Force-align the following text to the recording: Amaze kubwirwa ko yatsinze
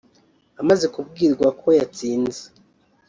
Amaze 0.61 0.85
kubwirwa 0.93 1.47
ko 1.59 1.67
yatsinze 1.79 2.41